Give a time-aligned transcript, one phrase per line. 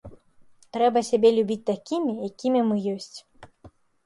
[0.77, 3.17] Трэба сябе любіць такімі, якімі мы ёсць.